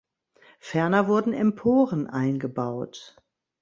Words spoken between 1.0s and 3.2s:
wurden Emporen eingebaut.